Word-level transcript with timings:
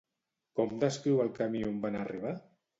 Com 0.59 0.73
descriu 0.85 1.23
el 1.27 1.31
camí 1.37 1.63
on 1.71 1.79
van 1.87 2.03
arribar? 2.03 2.37